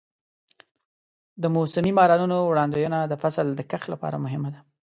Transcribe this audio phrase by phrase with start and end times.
[1.41, 4.59] د موسمي بارانونو وړاندوینه د فصل د کښت لپاره مهمه ده.